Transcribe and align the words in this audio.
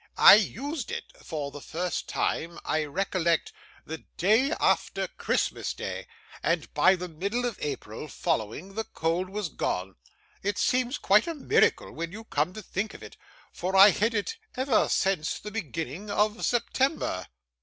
I 0.17 0.33
used 0.33 0.89
it 0.89 1.03
for 1.21 1.51
the 1.51 1.61
first 1.61 2.09
time, 2.09 2.57
I 2.65 2.85
recollect, 2.85 3.53
the 3.85 3.99
day 4.17 4.49
after 4.53 5.07
Christmas 5.07 5.75
Day, 5.75 6.07
and 6.41 6.73
by 6.73 6.95
the 6.95 7.07
middle 7.07 7.45
of 7.45 7.59
April 7.61 8.07
following 8.07 8.73
the 8.73 8.83
cold 8.85 9.29
was 9.29 9.47
gone. 9.49 9.93
It 10.41 10.57
seems 10.57 10.97
quite 10.97 11.27
a 11.27 11.35
miracle 11.35 11.91
when 11.91 12.11
you 12.11 12.23
come 12.23 12.51
to 12.53 12.63
think 12.63 12.95
of 12.95 13.03
it, 13.03 13.15
for 13.53 13.75
I 13.75 13.91
had 13.91 14.15
it 14.15 14.37
ever 14.57 14.89
since 14.89 15.37
the 15.37 15.51
beginning 15.51 16.09
of 16.09 16.43
September. 16.43 17.27